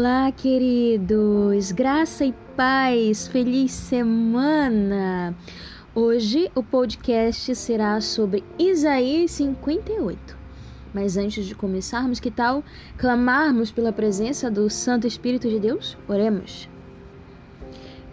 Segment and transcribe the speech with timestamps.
[0.00, 1.72] Olá, queridos!
[1.72, 5.36] Graça e paz, feliz semana!
[5.94, 10.38] Hoje o podcast será sobre Isaías 58.
[10.94, 12.64] Mas antes de começarmos, que tal
[12.96, 15.98] clamarmos pela presença do Santo Espírito de Deus?
[16.08, 16.66] Oremos.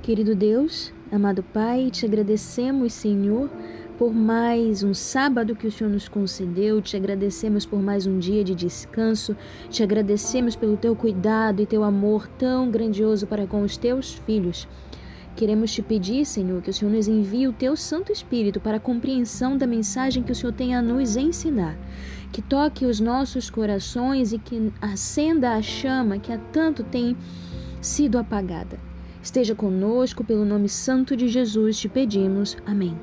[0.01, 3.49] Querido Deus, amado Pai, te agradecemos, Senhor
[3.97, 8.43] por mais um sábado que o Senhor nos concedeu, te agradecemos por mais um dia
[8.43, 9.35] de descanso,
[9.71, 14.67] te agradecemos pelo teu cuidado e teu amor tão grandioso para com os teus filhos.
[15.35, 18.79] Queremos te pedir, Senhor, que o Senhor nos envie o teu Santo Espírito para a
[18.79, 21.77] compreensão da mensagem que o Senhor tem a nos ensinar.
[22.31, 27.15] Que toque os nossos corações e que acenda a chama que há tanto tem
[27.81, 28.79] sido apagada.
[29.21, 32.57] Esteja conosco, pelo nome santo de Jesus te pedimos.
[32.65, 32.97] Amém.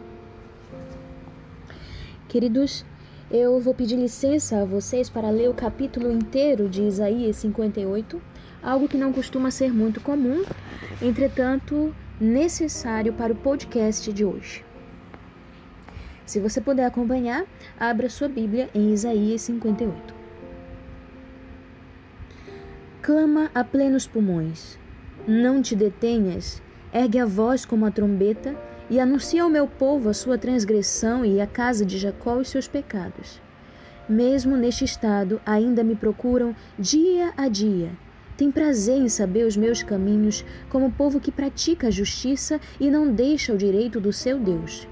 [2.35, 2.85] Queridos,
[3.31, 8.21] eu vou pedir licença a vocês para ler o capítulo inteiro de Isaías 58,
[8.61, 10.45] algo que não costuma ser muito comum,
[11.01, 14.65] entretanto necessário para o podcast de hoje.
[16.27, 17.45] Se você puder acompanhar,
[17.79, 20.13] abra sua Bíblia em Isaías 58.
[23.01, 24.77] Clama a plenos pulmões,
[25.25, 26.61] não te detenhas,
[26.93, 28.57] ergue a voz como a trombeta
[28.95, 32.69] e anuncia ao meu povo a sua transgressão e à casa de Jacó os seus
[32.69, 33.43] pecados.
[34.09, 37.91] Mesmo neste estado, ainda me procuram dia a dia.
[38.37, 43.13] Tem prazer em saber os meus caminhos, como povo que pratica a justiça e não
[43.13, 44.87] deixa o direito do seu Deus.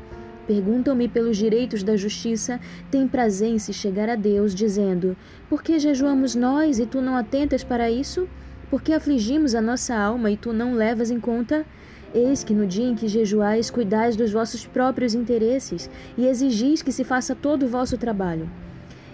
[0.48, 2.58] Perguntam-me pelos direitos da justiça,
[2.90, 5.16] tem prazer em se chegar a Deus, dizendo:
[5.48, 8.28] Por que jejuamos nós e tu não atentas para isso?
[8.68, 11.64] Por que afligimos a nossa alma e tu não levas em conta?
[12.14, 16.92] Eis que no dia em que jejuais, cuidais dos vossos próprios interesses e exigis que
[16.92, 18.50] se faça todo o vosso trabalho.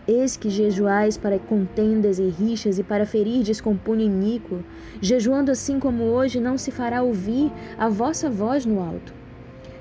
[0.07, 4.65] Eis que jejuais para contendas e rixas e para ferirdes com punho iníquo,
[5.01, 9.13] jejuando assim como hoje não se fará ouvir a vossa voz no alto.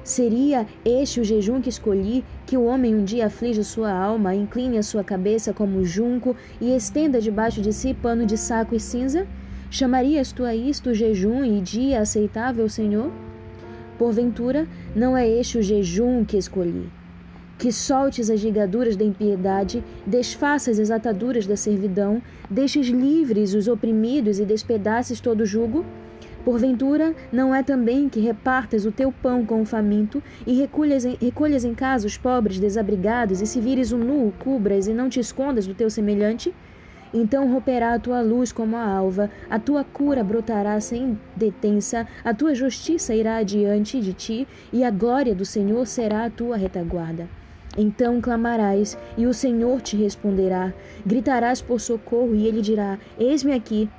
[0.03, 4.77] Seria este o jejum que escolhi, que o homem um dia aflige sua alma, incline
[4.77, 9.27] a sua cabeça como junco e estenda debaixo de si pano de saco e cinza?
[9.69, 13.11] Chamarias tu a isto jejum e dia aceitável, Senhor?
[13.97, 16.89] Porventura, não é este o jejum que escolhi.
[17.57, 24.39] Que soltes as ligaduras da impiedade, desfaças as ataduras da servidão, deixes livres os oprimidos
[24.39, 25.83] e despedaces todo o jugo?
[26.45, 31.17] Porventura, não é também que repartas o teu pão com o faminto e recolhas em,
[31.19, 35.19] recolhas em casa os pobres desabrigados e se vires o nu, cubras e não te
[35.19, 36.53] escondas do teu semelhante?
[37.13, 42.33] Então romperá a tua luz como a alva, a tua cura brotará sem detença, a
[42.33, 47.27] tua justiça irá adiante de ti, e a glória do Senhor será a tua retaguarda.
[47.77, 50.73] Então clamarás, e o Senhor te responderá.
[51.05, 53.89] Gritarás por socorro, e ele dirá: Eis-me aqui.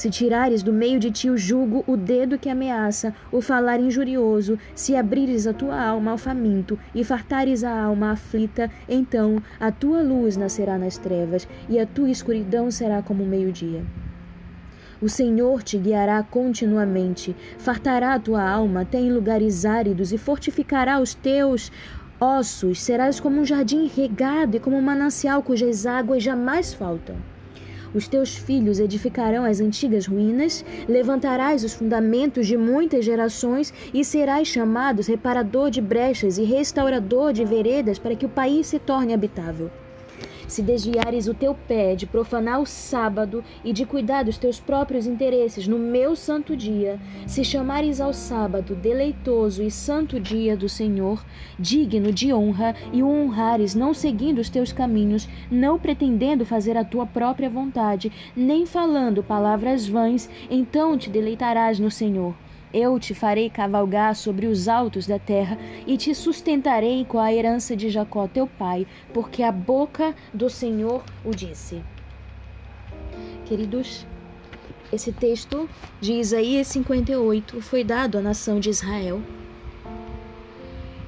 [0.00, 4.58] Se tirares do meio de ti o jugo, o dedo que ameaça, o falar injurioso,
[4.74, 10.00] se abrires a tua alma ao faminto e fartares a alma aflita, então a tua
[10.00, 13.84] luz nascerá nas trevas e a tua escuridão será como o meio-dia.
[15.02, 20.98] O Senhor te guiará continuamente, fartará a tua alma até em lugares áridos e fortificará
[20.98, 21.70] os teus
[22.18, 22.80] ossos.
[22.80, 27.16] Serás como um jardim regado e como um manancial cujas águas jamais faltam.
[27.94, 34.46] Os teus filhos edificarão as antigas ruínas, levantarás os fundamentos de muitas gerações e serás
[34.46, 39.70] chamado reparador de brechas e restaurador de veredas para que o país se torne habitável
[40.50, 45.06] se desviares o teu pé de profanar o sábado e de cuidar dos teus próprios
[45.06, 51.24] interesses no meu santo dia, se chamares ao sábado deleitoso e santo dia do Senhor,
[51.56, 56.84] digno de honra, e o honrares não seguindo os teus caminhos, não pretendendo fazer a
[56.84, 62.34] tua própria vontade, nem falando palavras vãs, então te deleitarás no Senhor.
[62.72, 67.76] Eu te farei cavalgar sobre os altos da terra e te sustentarei com a herança
[67.76, 71.82] de Jacó teu pai, porque a boca do Senhor o disse.
[73.44, 74.06] Queridos,
[74.92, 75.68] esse texto
[76.00, 79.20] de Isaías 58 foi dado à nação de Israel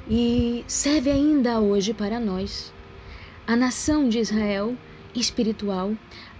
[0.08, 2.72] e serve ainda hoje para nós.
[3.46, 4.76] A nação de Israel
[5.14, 5.92] espiritual,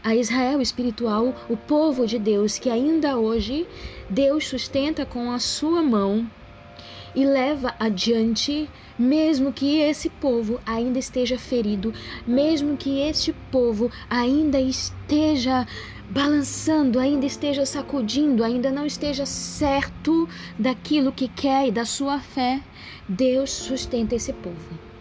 [0.02, 3.66] a Israel espiritual, o povo de Deus que ainda hoje
[4.10, 6.28] Deus sustenta com a sua mão
[7.14, 8.68] e leva adiante,
[8.98, 11.92] mesmo que esse povo ainda esteja ferido,
[12.26, 15.66] mesmo que este povo ainda esteja
[16.10, 20.28] balançando, ainda esteja sacudindo, ainda não esteja certo
[20.58, 22.60] daquilo que quer e da sua fé,
[23.08, 24.91] Deus sustenta esse povo.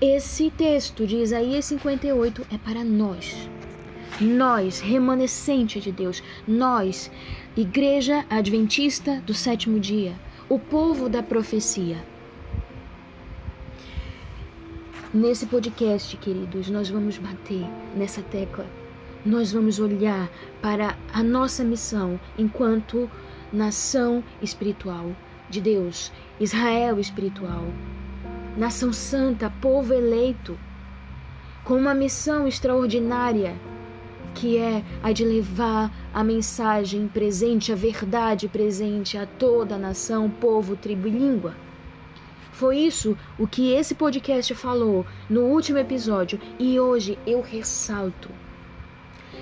[0.00, 3.34] Esse texto de Isaías 58 é para nós.
[4.20, 7.10] nós, remanescente de Deus, nós,
[7.56, 10.14] Igreja Adventista do sétimo dia,
[10.48, 11.96] o povo da profecia.
[15.12, 17.66] Nesse podcast, queridos, nós vamos bater
[17.96, 18.66] nessa tecla.
[19.26, 20.30] Nós vamos olhar
[20.62, 23.10] para a nossa missão enquanto
[23.52, 25.10] nação espiritual
[25.50, 27.64] de Deus, Israel espiritual,
[28.58, 30.58] nação santa, povo eleito,
[31.64, 33.56] com uma missão extraordinária
[34.34, 40.30] que é a de levar a mensagem presente, a verdade presente a toda a nação,
[40.30, 41.56] povo, tribo e língua.
[42.52, 48.28] Foi isso o que esse podcast falou no último episódio e hoje eu ressalto.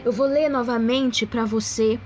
[0.05, 1.99] Eu vou ler novamente para você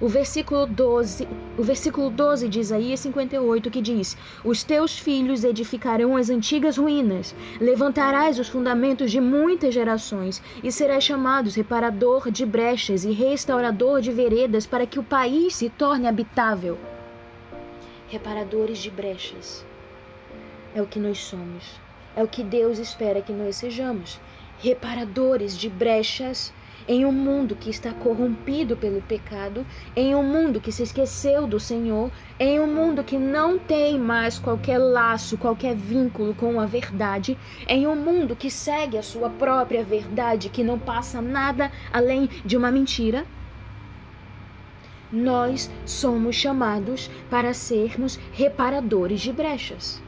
[0.00, 1.26] o versículo 12,
[1.56, 7.34] o versículo 12 de Isaías 58 que diz: Os teus filhos edificarão as antigas ruínas,
[7.60, 14.12] levantarás os fundamentos de muitas gerações e serás chamado reparador de brechas e restaurador de
[14.12, 16.78] veredas para que o país se torne habitável.
[18.08, 19.64] Reparadores de brechas
[20.74, 21.80] é o que nós somos.
[22.14, 24.20] É o que Deus espera que nós sejamos.
[24.58, 26.52] Reparadores de brechas
[26.88, 31.58] em um mundo que está corrompido pelo pecado, em um mundo que se esqueceu do
[31.58, 37.36] Senhor, em um mundo que não tem mais qualquer laço, qualquer vínculo com a verdade,
[37.66, 42.56] em um mundo que segue a sua própria verdade, que não passa nada além de
[42.56, 43.26] uma mentira.
[45.10, 50.02] Nós somos chamados para sermos reparadores de brechas.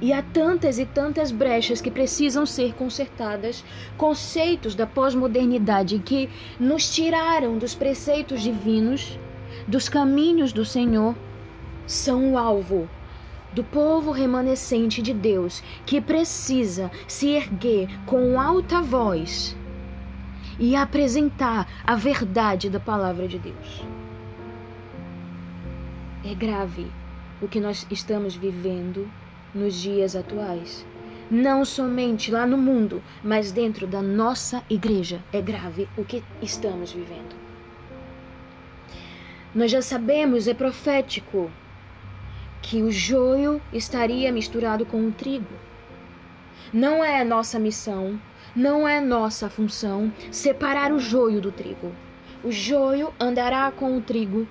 [0.00, 3.64] E há tantas e tantas brechas que precisam ser consertadas,
[3.96, 6.28] conceitos da pós-modernidade que
[6.60, 9.18] nos tiraram dos preceitos divinos,
[9.66, 11.14] dos caminhos do Senhor,
[11.86, 12.88] são o alvo
[13.54, 19.56] do povo remanescente de Deus que precisa se erguer com alta voz
[20.58, 23.82] e apresentar a verdade da palavra de Deus.
[26.22, 26.86] É grave
[27.40, 29.08] o que nós estamos vivendo
[29.54, 30.86] nos dias atuais.
[31.30, 36.92] Não somente lá no mundo, mas dentro da nossa igreja é grave o que estamos
[36.92, 37.34] vivendo.
[39.54, 41.50] Nós já sabemos, é profético,
[42.62, 45.54] que o joio estaria misturado com o trigo.
[46.72, 48.20] Não é nossa missão,
[48.54, 51.92] não é nossa função separar o joio do trigo.
[52.44, 54.46] O joio andará com o trigo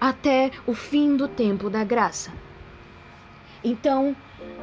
[0.00, 2.32] até o fim do tempo da graça.
[3.64, 4.14] Então,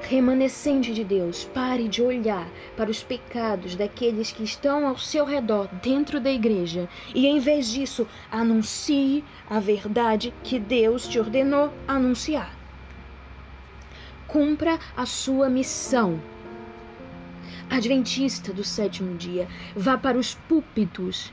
[0.02, 5.68] remanescente de Deus, pare de olhar para os pecados daqueles que estão ao seu redor
[5.82, 12.54] dentro da igreja e, em vez disso, anuncie a verdade que Deus te ordenou anunciar.
[14.28, 16.20] Cumpra a sua missão.
[17.70, 21.32] Adventista do sétimo dia, vá para os púlpitos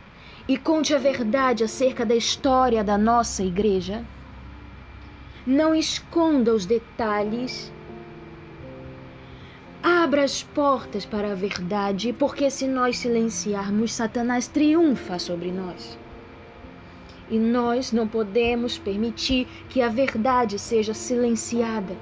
[0.48, 4.04] e conte a verdade acerca da história da nossa igreja.
[5.46, 7.72] Não esconda os detalhes
[10.02, 15.98] Abra as portas para a verdade, porque se nós silenciarmos, Satanás triunfa sobre nós.
[17.28, 21.94] E nós não podemos permitir que a verdade seja silenciada.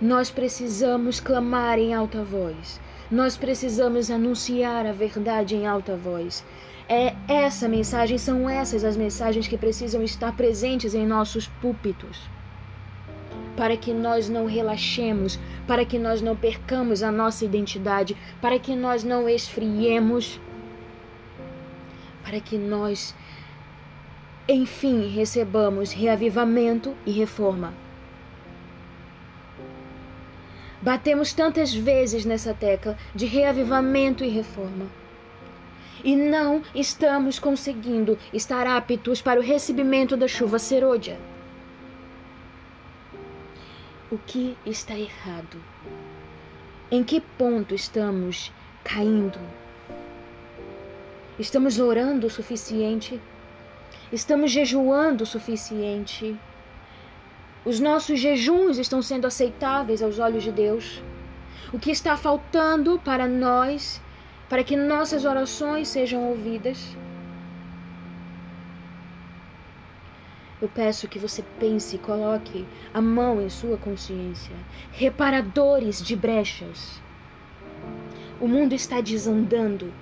[0.00, 2.80] Nós precisamos clamar em alta voz.
[3.10, 6.42] Nós precisamos anunciar a verdade em alta voz.
[6.88, 12.26] É essa mensagem, são essas as mensagens que precisam estar presentes em nossos púlpitos
[13.56, 18.74] para que nós não relaxemos, para que nós não percamos a nossa identidade, para que
[18.74, 20.40] nós não esfriemos,
[22.24, 23.14] para que nós,
[24.48, 27.72] enfim, recebamos reavivamento e reforma.
[30.80, 34.86] Batemos tantas vezes nessa tecla de reavivamento e reforma.
[36.02, 41.16] E não estamos conseguindo estar aptos para o recebimento da chuva serôdia
[44.12, 45.58] o que está errado?
[46.90, 48.52] Em que ponto estamos
[48.84, 49.38] caindo?
[51.38, 53.18] Estamos orando o suficiente?
[54.12, 56.36] Estamos jejuando o suficiente?
[57.64, 61.02] Os nossos jejuns estão sendo aceitáveis aos olhos de Deus?
[61.72, 63.98] O que está faltando para nós,
[64.46, 66.94] para que nossas orações sejam ouvidas?
[70.62, 72.64] Eu peço que você pense e coloque
[72.94, 74.54] a mão em sua consciência.
[74.92, 77.02] Reparadores de brechas.
[78.40, 79.92] O mundo está desandando.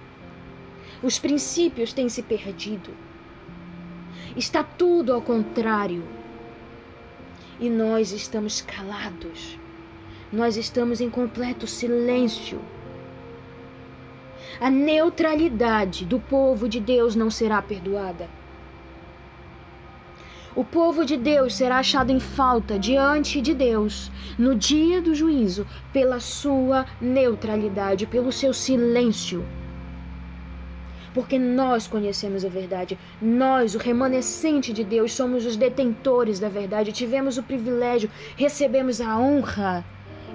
[1.03, 2.91] Os princípios têm se perdido.
[4.37, 6.05] Está tudo ao contrário.
[7.59, 9.59] E nós estamos calados.
[10.31, 12.61] Nós estamos em completo silêncio.
[14.61, 18.40] A neutralidade do povo de Deus não será perdoada.
[20.55, 25.67] O povo de Deus será achado em falta diante de Deus no dia do juízo
[25.93, 29.45] pela sua neutralidade, pelo seu silêncio
[31.13, 32.99] porque nós conhecemos a verdade.
[33.21, 36.93] Nós, o remanescente de Deus, somos os detentores da verdade.
[36.93, 39.85] Tivemos o privilégio, recebemos a honra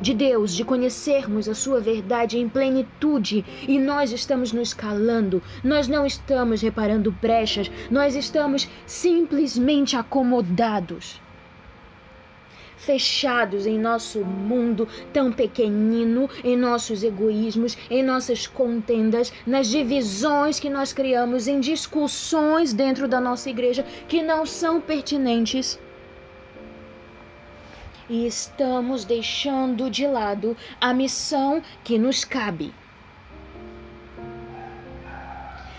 [0.02, 5.88] de Deus, de conhecermos a sua verdade em plenitude, e nós estamos nos calando, nós
[5.88, 11.20] não estamos reparando brechas, nós estamos simplesmente acomodados
[12.86, 20.70] fechados em nosso mundo tão pequenino, em nossos egoísmos, em nossas contendas, nas divisões que
[20.70, 25.80] nós criamos, em discussões dentro da nossa igreja que não são pertinentes.
[28.10, 32.74] E estamos deixando de lado a missão que nos cabe.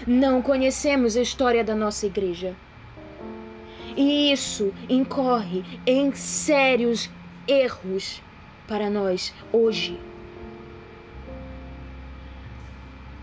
[0.07, 2.55] Não conhecemos a história da nossa igreja
[3.97, 7.09] e isso incorre em sérios
[7.49, 8.23] erros
[8.69, 9.99] para nós hoje.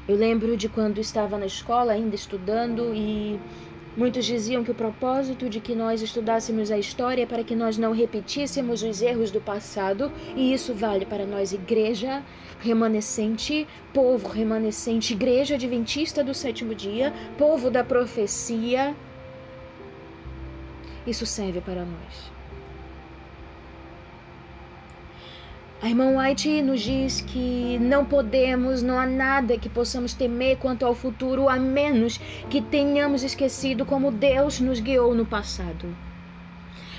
[0.08, 3.40] Eu lembro de quando estava na escola, ainda estudando, e
[3.96, 7.78] muitos diziam que o propósito de que nós estudássemos a história é para que nós
[7.78, 12.24] não repetíssemos os erros do passado, e isso vale para nós, igreja
[12.60, 18.96] remanescente, povo remanescente, igreja adventista do sétimo dia, povo da profecia
[21.06, 22.33] isso serve para nós.
[25.84, 30.86] A irmã White nos diz que não podemos, não há nada que possamos temer quanto
[30.86, 35.94] ao futuro, a menos que tenhamos esquecido como Deus nos guiou no passado.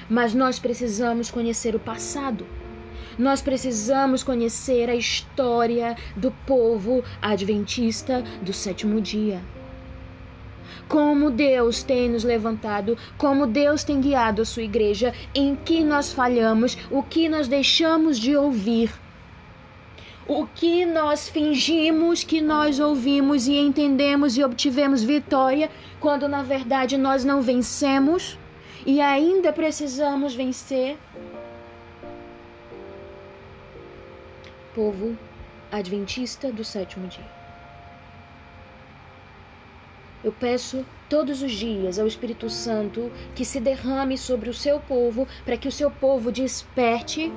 [0.06, 2.46] Mas nós precisamos conhecer o passado.
[3.18, 9.40] Nós precisamos conhecer a história do povo adventista do sétimo dia
[10.88, 16.12] como Deus tem nos levantado, como Deus tem guiado a sua igreja, em que nós
[16.12, 18.92] falhamos, o que nós deixamos de ouvir.
[20.26, 26.96] O que nós fingimos que nós ouvimos e entendemos e obtivemos vitória, quando na verdade
[26.96, 28.38] nós não vencemos
[28.86, 30.96] e ainda precisamos vencer.
[34.74, 35.16] Povo
[35.70, 37.43] Adventista do sétimo dia.
[40.24, 45.28] Eu peço todos os dias ao Espírito Santo que se derrame sobre o seu povo,
[45.44, 47.30] para que o seu povo desperte,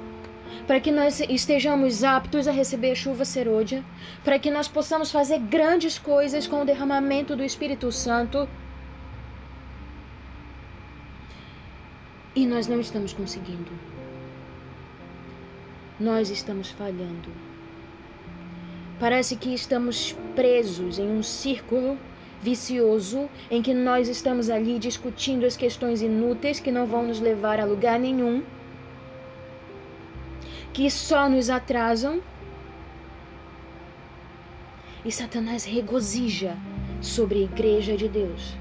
[0.66, 3.84] para que nós estejamos aptos a receber a chuva serôdia,
[4.24, 8.48] para que nós possamos fazer grandes coisas com o derramamento do Espírito Santo.
[12.34, 13.72] E nós não estamos conseguindo.
[16.00, 17.30] Nós estamos falhando.
[18.98, 22.00] Parece que estamos presos em um círculo
[22.42, 27.60] vicioso em que nós estamos ali discutindo as questões inúteis que não vão nos levar
[27.60, 28.44] a lugar nenhum,
[30.74, 32.22] que só nos atrasam.
[35.04, 36.58] E Satanás regozija
[37.02, 38.56] sobre a igreja de Deus.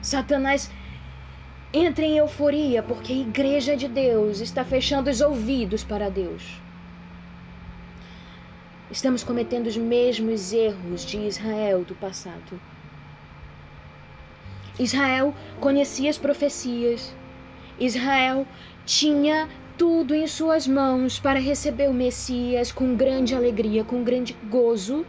[0.00, 0.70] Satanás
[1.72, 6.60] entra em euforia porque a igreja de Deus está fechando os ouvidos para Deus.
[8.90, 12.58] Estamos cometendo os mesmos erros de Israel do passado.
[14.78, 17.14] Israel conhecia as profecias.
[17.78, 18.46] Israel
[18.84, 25.04] tinha tudo em suas mãos para receber o Messias com grande alegria, com grande gozo.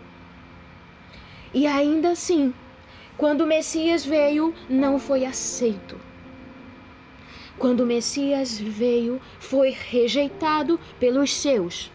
[1.54, 2.54] E ainda assim,
[3.18, 6.00] quando o Messias veio, não foi aceito.
[7.58, 11.92] Quando o Messias veio, foi rejeitado pelos seus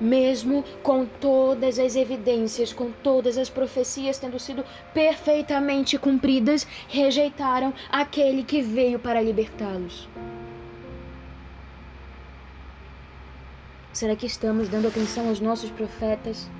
[0.00, 8.42] mesmo com todas as evidências, com todas as profecias tendo sido perfeitamente cumpridas, rejeitaram aquele
[8.42, 10.08] que veio para libertá-los.
[13.92, 16.50] Será que estamos dando atenção aos nossos profetas?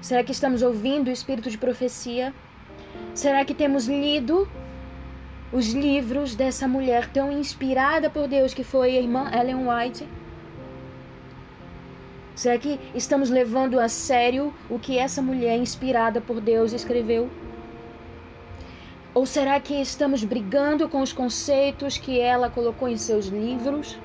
[0.00, 2.32] Será que estamos ouvindo o espírito de profecia?
[3.14, 4.48] Será que temos lido
[5.52, 10.08] os livros dessa mulher tão inspirada por Deus que foi a irmã Ellen White?
[12.42, 17.30] Será que estamos levando a sério o que essa mulher inspirada por Deus escreveu?
[19.14, 23.96] Ou será que estamos brigando com os conceitos que ela colocou em seus livros?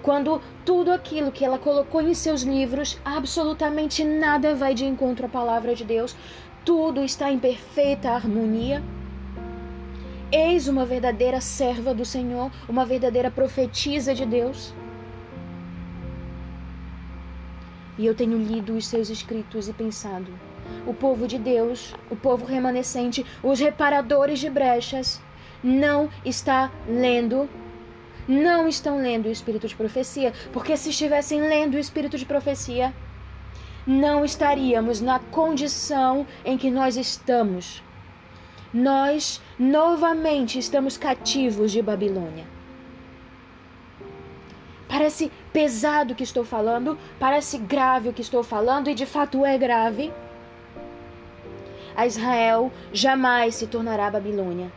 [0.00, 5.28] Quando tudo aquilo que ela colocou em seus livros, absolutamente nada vai de encontro à
[5.28, 6.14] palavra de Deus,
[6.64, 8.80] tudo está em perfeita harmonia?
[10.30, 14.72] Eis uma verdadeira serva do Senhor, uma verdadeira profetisa de Deus.
[17.98, 20.26] E eu tenho lido os seus escritos e pensado:
[20.86, 25.20] o povo de Deus, o povo remanescente, os reparadores de brechas,
[25.62, 27.48] não está lendo,
[28.28, 32.94] não estão lendo o espírito de profecia, porque se estivessem lendo o espírito de profecia,
[33.86, 37.82] não estaríamos na condição em que nós estamos.
[38.74, 42.44] Nós novamente estamos cativos de Babilônia.
[44.88, 49.56] Parece pesado que estou falando, parece grave o que estou falando, e de fato é
[49.56, 50.12] grave.
[51.96, 54.70] A Israel jamais se tornará Babilônia.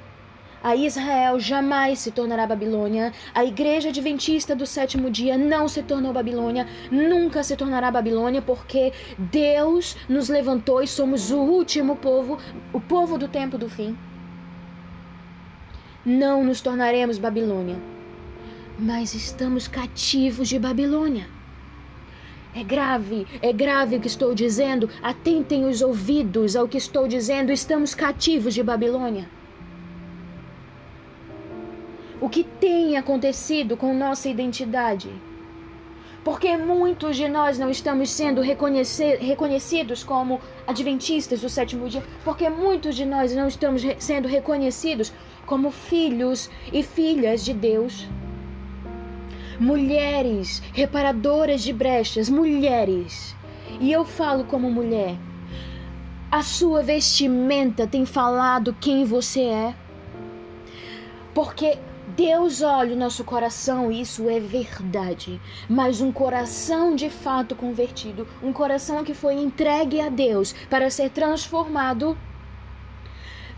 [0.64, 3.12] A Israel jamais se tornará Babilônia.
[3.36, 6.66] A igreja adventista do sétimo dia não se tornou Babilônia.
[6.90, 12.38] Nunca se tornará Babilônia, porque Deus nos levantou e somos o último povo,
[12.72, 13.98] o povo do tempo do fim.
[16.06, 17.76] Não nos tornaremos Babilônia,
[18.80, 21.28] mas estamos cativos de Babilônia.
[22.56, 24.90] É grave, é grave o que estou dizendo.
[25.04, 27.52] Atentem os ouvidos ao que estou dizendo.
[27.52, 29.28] Estamos cativos de Babilônia
[32.22, 35.10] o que tem acontecido com nossa identidade.
[36.24, 42.96] Porque muitos de nós não estamos sendo reconhecidos como adventistas do sétimo dia, porque muitos
[42.96, 45.14] de nós não estamos sendo reconhecidos
[45.46, 48.08] como filhos e filhas de Deus.
[49.60, 53.36] Mulheres reparadoras de brechas, mulheres.
[53.82, 55.18] E eu falo como mulher.
[56.32, 59.76] A sua vestimenta tem falado quem você é.
[61.34, 61.78] Porque
[62.16, 65.42] Deus olha o nosso coração, isso é verdade.
[65.70, 71.10] Mas um coração de fato convertido, um coração que foi entregue a Deus para ser
[71.10, 72.18] transformado,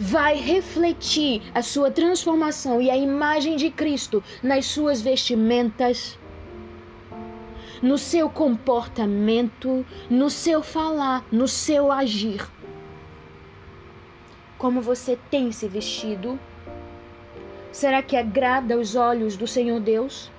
[0.01, 6.17] vai refletir a sua transformação e a imagem de Cristo nas suas vestimentas,
[7.84, 12.50] no seu comportamento, no seu falar, no seu agir.
[14.57, 16.40] Como você tem se vestido?
[17.72, 20.31] Será que agrada aos olhos do Senhor Deus?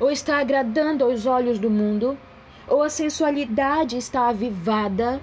[0.00, 2.18] Ou está agradando aos olhos do mundo?
[2.66, 5.20] Ou a sensualidade está avivada?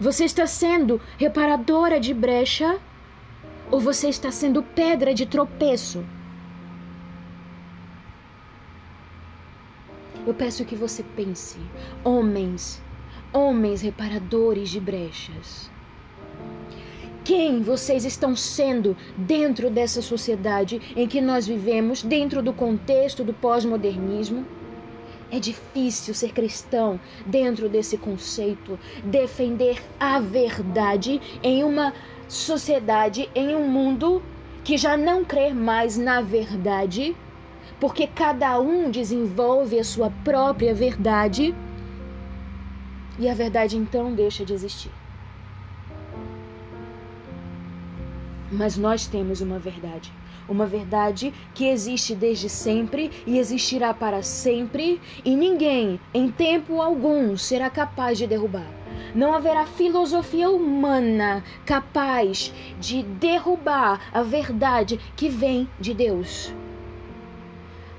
[0.00, 2.80] Você está sendo reparadora de brecha?
[3.70, 6.02] Ou você está sendo pedra de tropeço?
[10.26, 11.58] Eu peço que você pense,
[12.02, 12.82] homens,
[13.32, 15.70] homens reparadores de brechas
[17.30, 23.32] quem vocês estão sendo dentro dessa sociedade em que nós vivemos, dentro do contexto do
[23.32, 24.44] pós-modernismo.
[25.30, 31.94] É difícil ser cristão dentro desse conceito, defender a verdade em uma
[32.28, 34.22] sociedade, em um mundo
[34.64, 37.16] que já não crê mais na verdade,
[37.78, 41.54] porque cada um desenvolve a sua própria verdade
[43.18, 44.90] e a verdade então deixa de existir.
[48.50, 50.12] Mas nós temos uma verdade.
[50.48, 57.36] Uma verdade que existe desde sempre e existirá para sempre, e ninguém, em tempo algum,
[57.36, 58.66] será capaz de derrubar.
[59.14, 66.52] Não haverá filosofia humana capaz de derrubar a verdade que vem de Deus.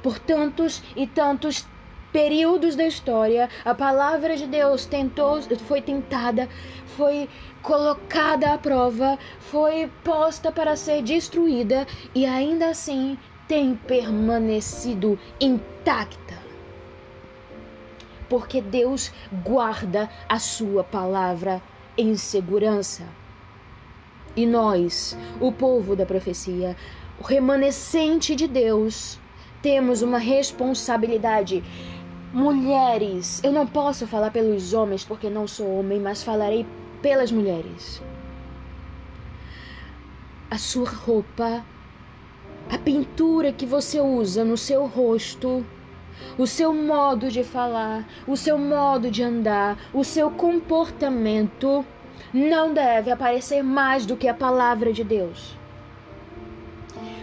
[0.01, 1.65] Por tantos e tantos
[2.12, 6.49] períodos da história, a palavra de Deus tentou, foi tentada,
[7.02, 7.28] foi
[7.64, 16.38] colocada à prova, foi posta para ser destruída e ainda assim tem permanecido intacta.
[18.30, 19.12] Porque Deus
[19.44, 21.60] guarda a sua palavra
[21.98, 23.04] em segurança.
[24.36, 26.78] E nós, o povo da profecia,
[27.20, 29.18] o remanescente de Deus,
[29.60, 31.64] temos uma responsabilidade.
[32.32, 36.64] Mulheres, eu não posso falar pelos homens porque não sou homem, mas falarei
[37.02, 38.02] pelas mulheres.
[40.50, 41.64] A sua roupa,
[42.70, 45.66] a pintura que você usa no seu rosto,
[46.38, 51.86] o seu modo de falar, o seu modo de andar, o seu comportamento
[52.34, 55.61] não deve aparecer mais do que a palavra de Deus.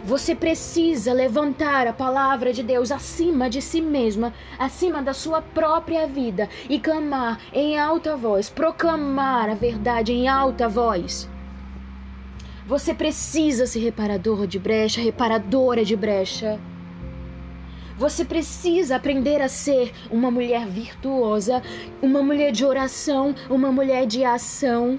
[0.09, 6.07] Você precisa levantar a palavra de Deus acima de si mesma, acima da sua própria
[6.07, 11.29] vida e clamar em alta voz, proclamar a verdade em alta voz.
[12.67, 16.59] Você precisa ser reparador de brecha, reparadora de brecha.
[17.99, 21.63] Você precisa aprender a ser uma mulher virtuosa,
[22.01, 24.99] uma mulher de oração, uma mulher de ação.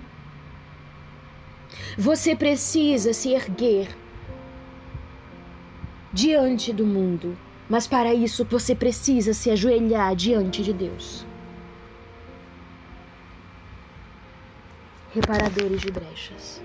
[1.98, 3.88] Você precisa se erguer
[6.12, 7.38] diante do mundo
[7.70, 11.24] Mas para isso você precisa se ajoelhar diante de Deus.
[15.14, 16.60] Reparadores de brechas.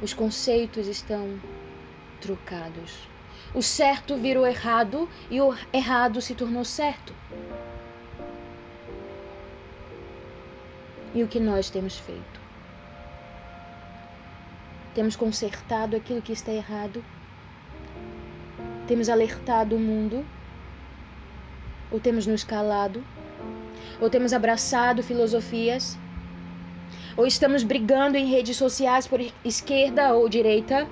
[0.00, 1.38] Os conceitos estão
[2.22, 3.06] trocados.
[3.54, 7.14] O certo virou errado e o errado se tornou certo.
[11.14, 12.40] E o que nós temos feito?
[14.94, 17.04] Temos consertado aquilo que está errado?
[18.86, 20.26] Temos alertado o mundo?
[21.90, 23.02] Ou temos nos calado?
[24.00, 25.96] Ou temos abraçado filosofias?
[27.16, 30.88] Ou estamos brigando em redes sociais por esquerda ou direita?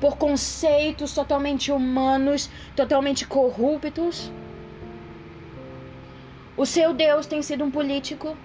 [0.00, 4.32] Por conceitos totalmente humanos, totalmente corruptos?
[6.56, 8.36] O seu Deus tem sido um político?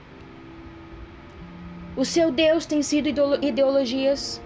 [1.95, 3.07] O seu Deus tem sido
[3.41, 4.41] ideologias?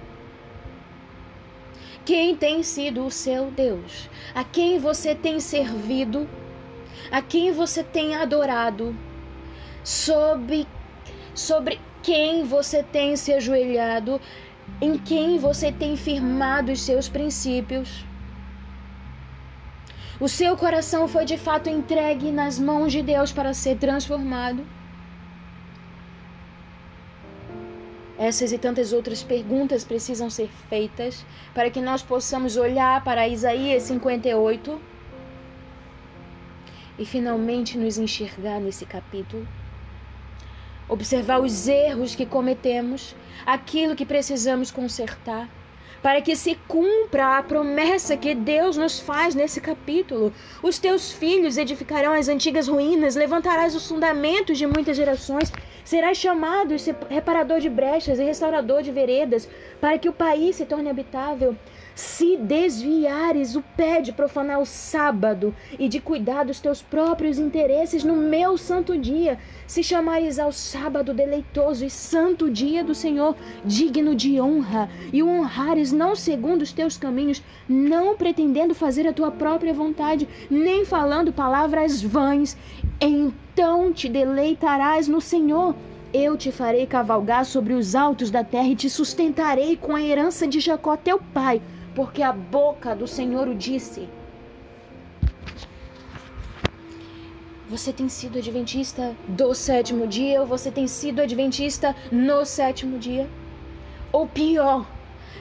[2.08, 4.10] Quem tem sido o seu Deus?
[4.34, 6.26] A quem você tem servido?
[7.12, 8.96] A quem você tem adorado?
[9.84, 10.66] Sobre,
[11.36, 14.22] sobre quem você tem se ajoelhado?
[14.82, 18.06] Em quem você tem firmado os seus princípios?
[20.18, 24.66] O seu coração foi de fato entregue nas mãos de Deus para ser transformado?
[28.28, 33.84] Essas e tantas outras perguntas precisam ser feitas para que nós possamos olhar para Isaías
[33.84, 34.82] 58
[37.00, 39.48] e finalmente nos enxergar nesse capítulo.
[40.90, 45.48] Observar os erros que cometemos, aquilo que precisamos consertar
[46.02, 50.34] para que se cumpra a promessa que Deus nos faz nesse capítulo.
[50.62, 55.52] Os teus filhos edificarão as antigas ruínas, levantarás os fundamentos de muitas gerações,
[55.84, 56.76] serás chamado
[57.10, 61.56] reparador de brechas e restaurador de veredas, para que o país se torne habitável
[61.98, 68.04] se desviares o pé de profanar o sábado e de cuidar dos teus próprios interesses
[68.04, 74.14] no meu santo dia, se chamares ao sábado deleitoso e santo dia do Senhor, digno
[74.14, 79.32] de honra, e o honrares não segundo os teus caminhos, não pretendendo fazer a tua
[79.32, 82.56] própria vontade, nem falando palavras vãs,
[83.02, 85.74] então te deleitarás no Senhor.
[86.14, 90.48] Eu te farei cavalgar sobre os altos da terra e te sustentarei com a herança
[90.48, 91.60] de Jacó, teu pai
[91.98, 94.08] porque a boca do Senhor o disse.
[97.68, 103.28] Você tem sido adventista do sétimo dia ou você tem sido adventista no sétimo dia?
[104.12, 104.86] Ou pior,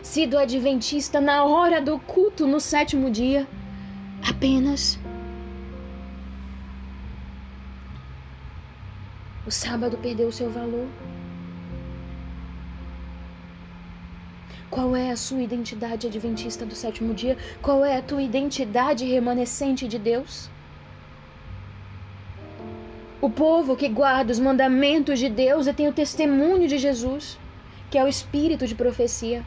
[0.03, 3.47] sido adventista na hora do culto no sétimo dia?
[4.27, 4.99] Apenas.
[9.47, 10.89] O sábado perdeu o seu valor.
[14.71, 17.37] Qual é a sua identidade adventista do sétimo dia?
[17.63, 20.51] Qual é a tua identidade remanescente de Deus?
[23.21, 27.39] O povo que guarda os mandamentos de Deus e tem o testemunho de Jesus,
[27.91, 29.45] que é o espírito de profecia.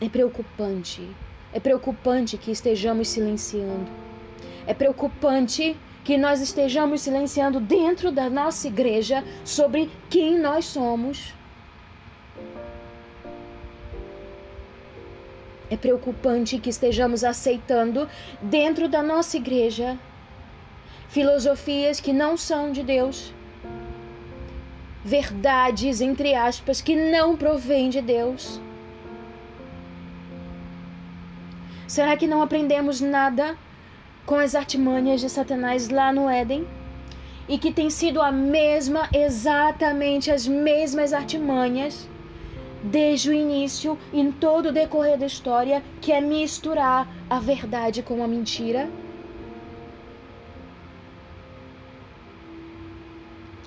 [0.00, 1.08] É preocupante.
[1.52, 3.86] É preocupante que estejamos silenciando.
[4.66, 5.76] É preocupante
[6.06, 11.34] que nós estejamos silenciando dentro da nossa igreja sobre quem nós somos.
[15.68, 18.08] É preocupante que estejamos aceitando
[18.40, 19.98] dentro da nossa igreja
[21.08, 23.34] filosofias que não são de Deus,
[25.04, 28.60] verdades, entre aspas, que não provêm de Deus.
[31.88, 33.56] Será que não aprendemos nada
[34.26, 36.66] com as artimanhas de Satanás lá no Éden?
[37.48, 42.08] E que tem sido a mesma, exatamente as mesmas artimanhas
[42.82, 48.22] desde o início, em todo o decorrer da história, que é misturar a verdade com
[48.22, 48.88] a mentira?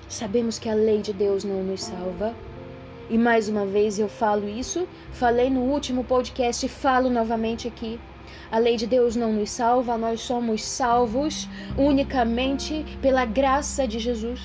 [0.08, 2.34] Sabemos que a lei de Deus não nos salva.
[3.08, 7.98] E mais uma vez eu falo isso, falei no último podcast e falo novamente aqui.
[8.50, 14.40] A lei de Deus não nos salva, nós somos salvos unicamente pela graça de Jesus.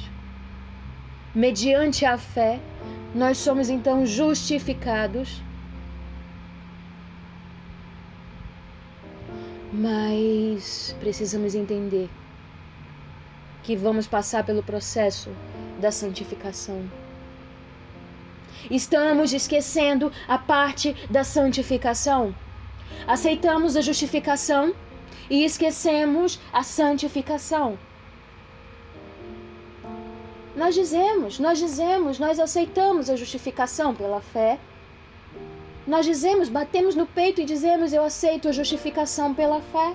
[1.34, 2.60] Mediante a fé,
[3.14, 5.42] nós somos então justificados.
[9.74, 12.10] Mas precisamos entender
[13.64, 15.30] que vamos passar pelo processo
[15.82, 16.84] da santificação.
[18.70, 22.34] Estamos esquecendo a parte da santificação.
[23.08, 24.74] Aceitamos a justificação
[25.30, 27.78] e esquecemos a santificação.
[30.56, 34.60] Nós dizemos, nós dizemos, nós aceitamos a justificação pela fé,
[35.88, 39.94] Nós dizemos, batemos no peito e dizemos: Eu aceito a justificação pela fé.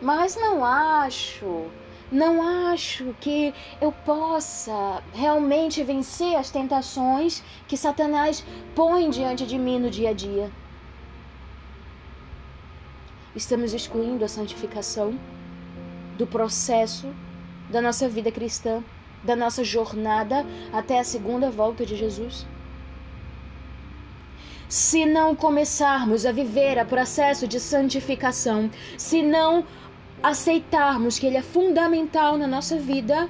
[0.00, 1.70] Mas não acho,
[2.12, 9.78] não acho que eu possa realmente vencer as tentações que Satanás põe diante de mim
[9.78, 10.50] no dia a dia.
[13.36, 15.14] Estamos excluindo a santificação
[16.16, 17.14] do processo
[17.70, 18.82] da nossa vida cristã,
[19.22, 22.46] da nossa jornada até a segunda volta de Jesus.
[24.70, 29.66] Se não começarmos a viver o processo de santificação, se não
[30.22, 33.28] aceitarmos que ele é fundamental na nossa vida,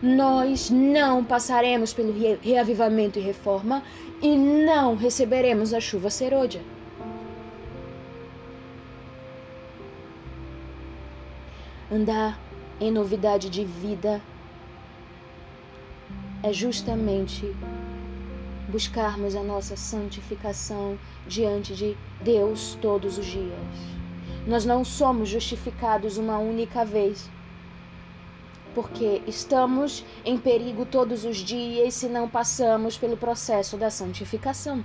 [0.00, 3.82] nós não passaremos pelo reavivamento e reforma
[4.22, 6.62] e não receberemos a chuva serôdia.
[11.92, 12.40] Andar
[12.80, 14.18] em novidade de vida
[16.42, 17.54] é justamente
[18.66, 23.52] buscarmos a nossa santificação diante de Deus todos os dias.
[24.46, 27.28] Nós não somos justificados uma única vez,
[28.74, 34.82] porque estamos em perigo todos os dias se não passamos pelo processo da santificação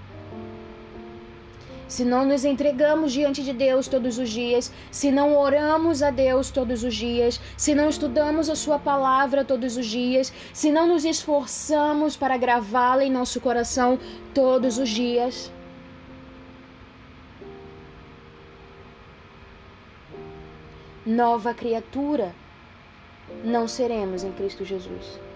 [1.88, 6.50] se não nos entregamos diante de Deus todos os dias, se não oramos a Deus
[6.52, 11.06] todos os dias, se não estudamos a Sua palavra todos os dias, se não nos
[11.06, 14.00] esforçamos para gravá-la em nosso coração
[14.34, 15.52] todos os dias.
[21.06, 22.36] Nova criatura
[23.44, 25.27] não seremos em Cristo Jesus.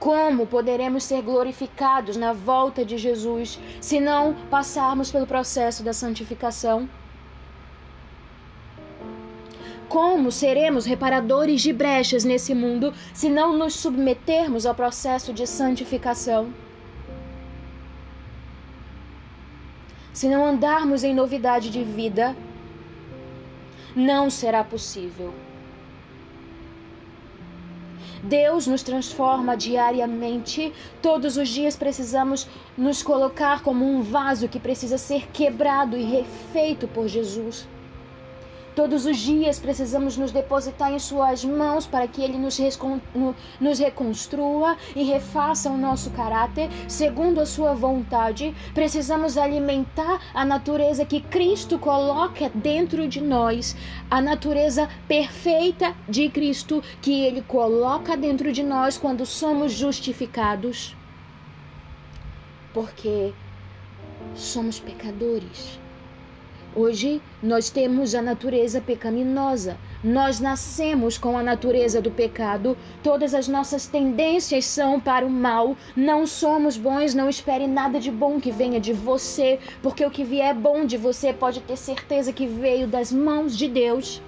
[0.00, 6.88] Como poderemos ser glorificados na volta de Jesus se não passarmos pelo processo da santificação?
[9.90, 16.50] Como seremos reparadores de brechas nesse mundo se não nos submetermos ao processo de santificação?
[20.14, 22.34] Se não andarmos em novidade de vida,
[23.94, 25.34] não será possível.
[28.22, 30.72] Deus nos transforma diariamente.
[31.00, 36.86] Todos os dias precisamos nos colocar como um vaso que precisa ser quebrado e refeito
[36.86, 37.66] por Jesus.
[38.80, 42.58] Todos os dias precisamos nos depositar em Suas mãos para que Ele nos,
[43.60, 48.54] nos reconstrua e refaça o nosso caráter segundo a Sua vontade.
[48.72, 53.76] Precisamos alimentar a natureza que Cristo coloca dentro de nós,
[54.10, 60.96] a natureza perfeita de Cristo que Ele coloca dentro de nós quando somos justificados.
[62.72, 63.34] Porque
[64.34, 65.78] somos pecadores
[66.74, 69.76] Hoje nós temos a natureza pecaminosa.
[70.04, 72.76] Nós nascemos com a natureza do pecado.
[73.02, 75.76] Todas as nossas tendências são para o mal.
[75.96, 80.22] Não somos bons, não espere nada de bom que venha de você, porque o que
[80.22, 84.22] vier bom de você pode ter certeza que veio das mãos de Deus.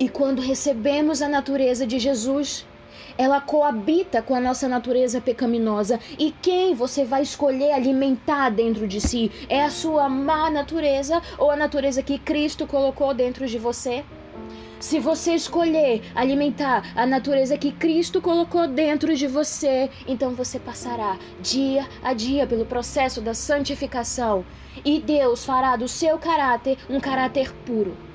[0.00, 2.66] E quando recebemos a natureza de Jesus,
[3.16, 5.98] ela coabita com a nossa natureza pecaminosa.
[6.18, 9.30] E quem você vai escolher alimentar dentro de si?
[9.48, 14.04] É a sua má natureza ou a natureza que Cristo colocou dentro de você?
[14.80, 21.18] Se você escolher alimentar a natureza que Cristo colocou dentro de você, então você passará
[21.40, 24.44] dia a dia pelo processo da santificação
[24.84, 28.07] e Deus fará do seu caráter um caráter puro.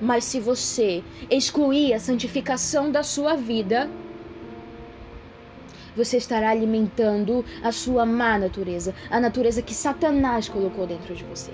[0.00, 3.90] Mas se você excluir a santificação da sua vida,
[5.94, 11.52] você estará alimentando a sua má natureza, a natureza que Satanás colocou dentro de você.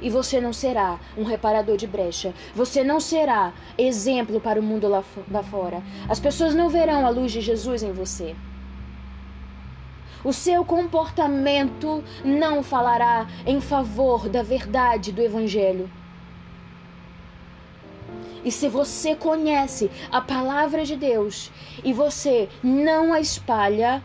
[0.00, 2.32] E você não será um reparador de brecha.
[2.54, 5.82] Você não será exemplo para o mundo lá, lá fora.
[6.08, 8.36] As pessoas não verão a luz de Jesus em você.
[10.24, 15.88] O seu comportamento não falará em favor da verdade do Evangelho.
[18.44, 21.52] E se você conhece a palavra de Deus
[21.84, 24.02] e você não a espalha,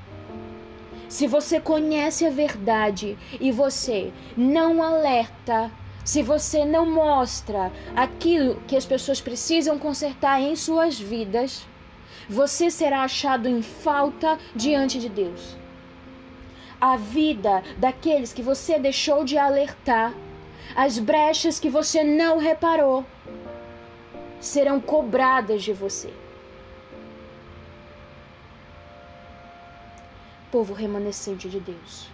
[1.10, 5.72] se você conhece a verdade e você não alerta,
[6.04, 11.66] se você não mostra aquilo que as pessoas precisam consertar em suas vidas,
[12.30, 15.63] você será achado em falta diante de Deus
[16.84, 20.14] a vida daqueles que você deixou de alertar,
[20.76, 23.06] as brechas que você não reparou,
[24.42, 26.14] serão cobradas de você.
[30.52, 32.10] Povo remanescente de Deus,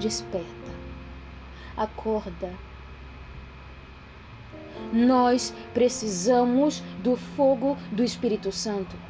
[0.00, 0.72] desperta,
[1.76, 2.50] acorda,
[4.90, 9.03] nós precisamos do fogo do Espírito Santo.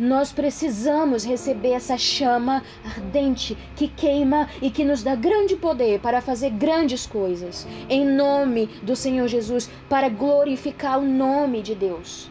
[0.00, 6.22] Nós precisamos receber essa chama ardente que queima e que nos dá grande poder para
[6.22, 12.30] fazer grandes coisas, em nome do Senhor Jesus, para glorificar o nome de Deus.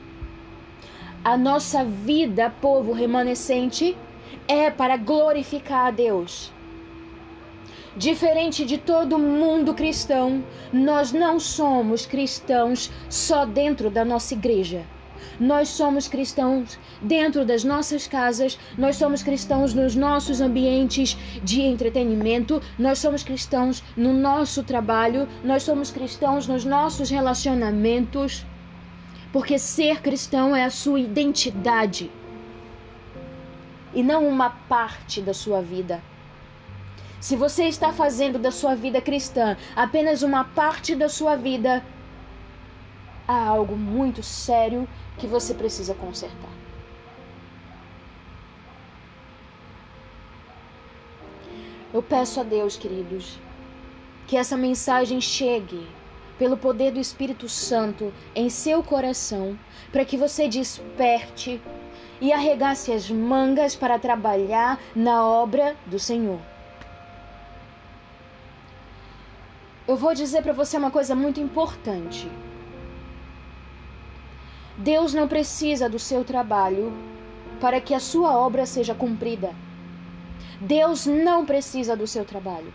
[1.24, 3.96] A nossa vida, povo remanescente,
[4.48, 6.52] é para glorificar a Deus.
[7.96, 14.88] Diferente de todo mundo cristão, nós não somos cristãos só dentro da nossa igreja.
[15.40, 22.62] Nós somos cristãos dentro das nossas casas, nós somos cristãos nos nossos ambientes de entretenimento,
[22.78, 28.46] nós somos cristãos no nosso trabalho, nós somos cristãos nos nossos relacionamentos.
[29.32, 32.10] Porque ser cristão é a sua identidade
[33.94, 36.02] e não uma parte da sua vida.
[37.20, 41.84] Se você está fazendo da sua vida cristã apenas uma parte da sua vida,
[43.30, 44.90] há algo muito sério
[45.20, 46.50] que você precisa consertar.
[51.94, 53.38] Eu peço a Deus, queridos,
[54.26, 55.88] que essa mensagem chegue
[56.40, 59.58] pelo poder do Espírito Santo em seu coração,
[59.92, 61.62] para que você desperte
[62.20, 66.40] e arregace as mangas para trabalhar na obra do Senhor.
[69.88, 72.28] Eu vou dizer para você uma coisa muito importante.
[74.80, 76.94] Deus não precisa do seu trabalho
[77.60, 79.54] para que a sua obra seja cumprida.
[80.62, 82.74] Deus não precisa do seu trabalho.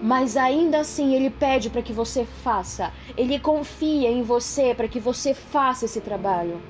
[0.00, 2.92] Mas ainda assim ele pede para que você faça.
[3.16, 6.62] Ele confia em você para que você faça esse trabalho.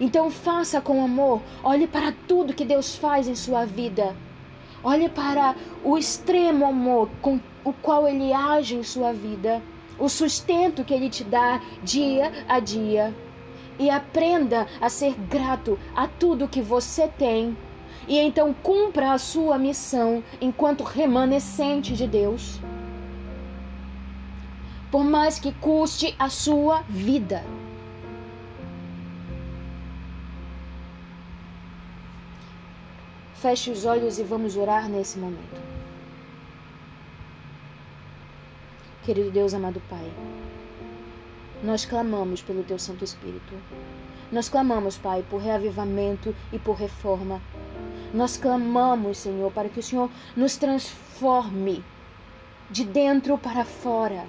[0.00, 1.40] Então faça com amor.
[1.62, 4.16] Olhe para tudo que Deus faz em sua vida.
[4.82, 9.62] Olhe para o extremo amor com o qual ele age em sua vida
[10.00, 13.14] o sustento que Ele te dá dia a dia.
[13.78, 17.56] E aprenda a ser grato a tudo que você tem.
[18.08, 22.58] E então cumpra a sua missão enquanto remanescente de Deus.
[24.90, 27.44] Por mais que custe a sua vida.
[33.34, 35.69] Feche os olhos e vamos orar nesse momento.
[39.10, 40.08] Querido Deus, amado Pai,
[41.64, 43.54] nós clamamos pelo Teu Santo Espírito.
[44.30, 47.42] Nós clamamos, Pai, por reavivamento e por reforma.
[48.14, 51.82] Nós clamamos, Senhor, para que o Senhor nos transforme
[52.70, 54.24] de dentro para fora,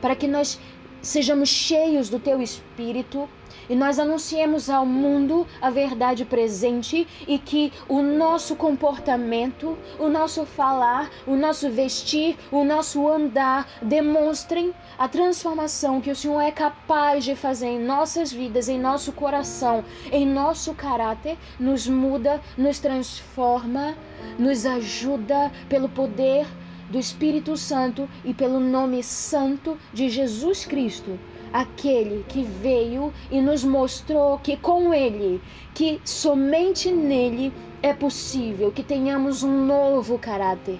[0.00, 0.60] para que nós
[1.06, 3.28] sejamos cheios do Teu Espírito
[3.68, 10.44] e nós anunciemos ao mundo a verdade presente e que o nosso comportamento, o nosso
[10.44, 17.24] falar, o nosso vestir, o nosso andar demonstrem a transformação que o Senhor é capaz
[17.24, 23.96] de fazer em nossas vidas, em nosso coração, em nosso caráter, nos muda, nos transforma,
[24.38, 26.46] nos ajuda pelo poder
[26.90, 31.18] do Espírito Santo e pelo nome santo de Jesus Cristo
[31.52, 35.40] aquele que veio e nos mostrou que com ele,
[35.74, 40.78] que somente nele é possível que tenhamos um novo caráter.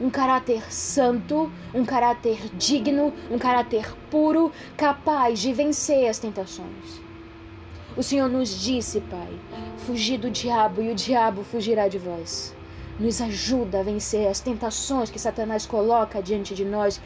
[0.00, 7.00] Um caráter santo, um caráter digno, um caráter puro, capaz de vencer as tentações.
[7.96, 9.32] O Senhor nos disse, Pai,
[9.86, 12.55] fugir do diabo e o diabo fugirá de vós.
[12.98, 17.00] Nos ajuda a vencer as tentações que Satanás coloca diante de nós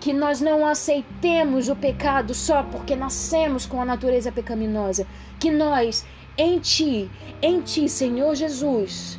[0.00, 5.06] que nós não aceitemos o pecado só porque nascemos com a natureza pecaminosa,
[5.40, 6.04] que nós,
[6.36, 9.18] em Ti, em Ti, Senhor Jesus,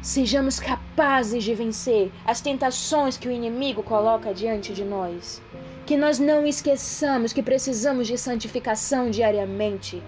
[0.00, 5.42] sejamos capazes de vencer as tentações que o inimigo coloca diante de nós.
[5.84, 10.00] Que nós não esqueçamos que precisamos de santificação diariamente.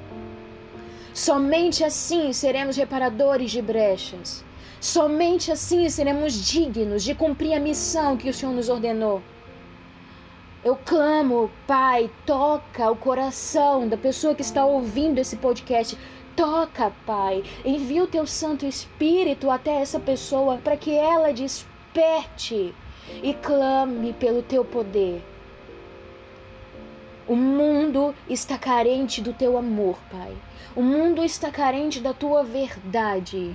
[1.13, 4.45] Somente assim seremos reparadores de brechas.
[4.81, 9.21] Somente assim seremos dignos de cumprir a missão que o Senhor nos ordenou.
[10.65, 15.97] Eu clamo, Pai, toca o coração da pessoa que está ouvindo esse podcast.
[16.37, 17.43] Toca, Pai.
[17.65, 22.75] Envia o teu Santo Espírito até essa pessoa para que ela desperte
[23.23, 25.25] e clame pelo teu poder.
[27.27, 30.37] O mundo está carente do teu amor, Pai.
[30.75, 33.55] O mundo está carente da tua verdade.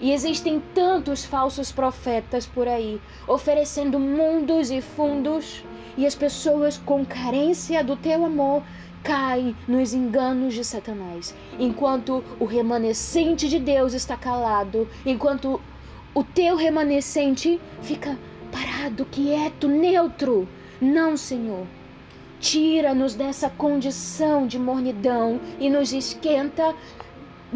[0.00, 5.64] E existem tantos falsos profetas por aí, oferecendo mundos e fundos
[5.96, 8.62] e as pessoas com carência do teu amor
[9.02, 15.60] caem nos enganos de Satanás, enquanto o remanescente de Deus está calado, enquanto
[16.14, 18.18] o teu remanescente fica
[18.50, 20.48] parado, quieto, neutro.
[20.80, 21.66] Não, Senhor.
[22.38, 26.74] tira-nos dessa condição de mornidão e nos esquenta.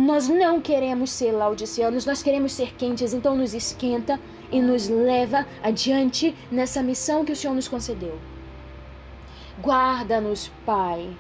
[0.01, 4.19] Nós não queremos ser laudicianos, nós queremos ser quentes, então nos esquenta
[4.51, 8.19] e nos leva adiante nessa missão que o Senhor nos concedeu.
[9.61, 11.15] Guarda-nos, Pai.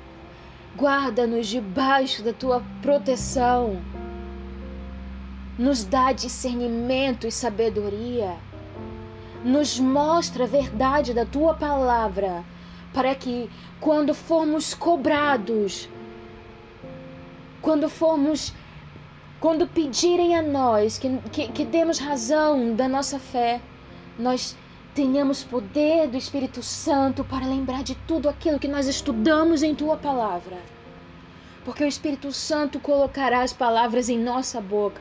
[0.74, 3.82] Guarda-nos debaixo da tua proteção.
[5.58, 8.34] Nos dá discernimento e sabedoria.
[9.44, 12.42] Nos mostra a verdade da tua palavra,
[12.94, 15.86] para que quando formos cobrados,
[17.60, 18.54] quando formos
[19.40, 23.60] quando pedirem a nós que, que, que temos razão da nossa fé,
[24.18, 24.54] nós
[24.94, 29.96] tenhamos poder do Espírito Santo para lembrar de tudo aquilo que nós estudamos em tua
[29.96, 30.58] palavra.
[31.64, 35.00] Porque o Espírito Santo colocará as palavras em nossa boca.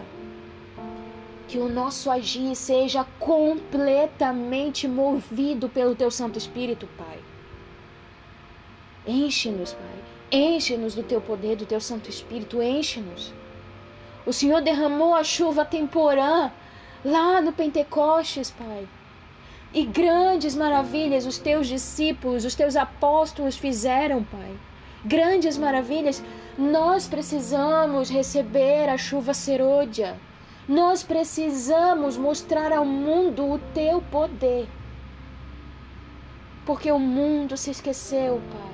[1.48, 7.20] Que o nosso agir seja completamente movido pelo teu Santo Espírito, Pai.
[9.06, 10.04] Enche-nos, Pai.
[10.32, 12.62] Enche-nos do teu poder, do teu Santo Espírito.
[12.62, 13.34] Enche-nos.
[14.26, 16.52] O Senhor derramou a chuva temporã
[17.04, 18.88] lá no Pentecostes, Pai.
[19.74, 24.58] E grandes maravilhas os teus discípulos, os teus apóstolos fizeram, Pai.
[25.06, 26.22] Grandes maravilhas.
[26.58, 30.18] Nós precisamos receber a chuva serôdia.
[30.68, 34.68] Nós precisamos mostrar ao mundo o teu poder.
[36.66, 38.70] Porque o mundo se esqueceu, Pai.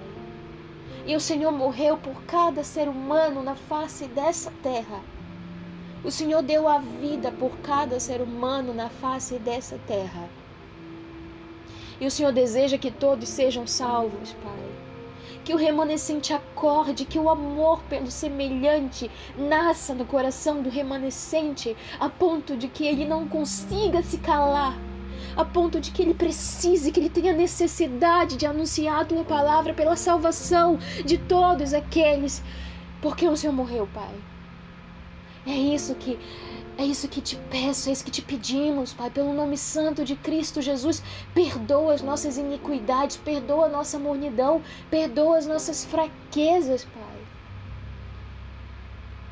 [1.06, 5.14] E o Senhor morreu por cada ser humano na face dessa terra
[6.06, 10.30] o Senhor deu a vida por cada ser humano na face dessa terra.
[11.99, 14.53] E o Senhor deseja que todos sejam salvos, Pai.
[15.43, 22.08] Que o remanescente acorde, que o amor pelo semelhante nasça no coração do remanescente, a
[22.08, 24.78] ponto de que ele não consiga se calar,
[25.36, 29.74] a ponto de que ele precise, que ele tenha necessidade de anunciar a tua palavra
[29.74, 32.43] pela salvação de todos aqueles,
[33.01, 34.14] porque o Senhor morreu, Pai.
[35.46, 36.18] É isso que
[36.78, 40.16] é isso que te peço, é isso que te pedimos, Pai, pelo nome santo de
[40.16, 41.02] Cristo Jesus.
[41.34, 47.16] Perdoa as nossas iniquidades, perdoa a nossa mornidão, perdoa as nossas fraquezas, Pai.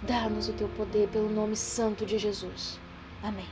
[0.04, 2.80] Dá-nos o teu poder pelo nome santo de Jesus.
[3.22, 3.48] Amém.